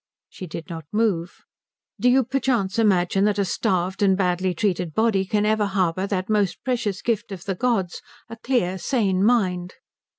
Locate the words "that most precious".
6.07-7.03